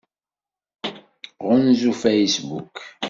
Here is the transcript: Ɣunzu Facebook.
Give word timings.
Ɣunzu 1.45 1.91
Facebook. 2.01 2.75